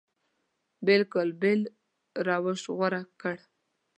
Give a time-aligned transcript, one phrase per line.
[0.85, 1.61] بلکل بېل
[2.27, 3.37] روش غوره کړ.